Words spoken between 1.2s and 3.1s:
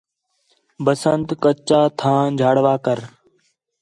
کچا تھاں جھاݨوا کر